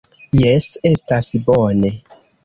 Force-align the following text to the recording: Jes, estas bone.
Jes, 0.37 0.69
estas 0.91 1.27
bone. 1.49 1.93